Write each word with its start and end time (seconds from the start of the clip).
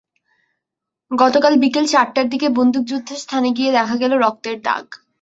গতকাল 1.11 1.53
বিকেল 1.63 1.85
চারটার 1.93 2.27
দিকে 2.29 2.47
বন্দুকযুদ্ধের 2.57 3.19
স্থানে 3.23 3.49
গিয়ে 3.57 3.71
দেখা 3.71 3.95
গেল 4.01 4.11
রক্তের 4.17 4.57
দাগ। 4.65 4.85